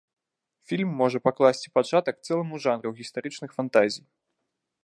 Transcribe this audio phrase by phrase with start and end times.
[0.69, 4.03] Фільм можа пакласці пачатак цэламу жанру гістарычных фантазій.